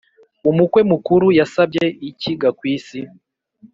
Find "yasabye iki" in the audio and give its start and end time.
1.39-2.31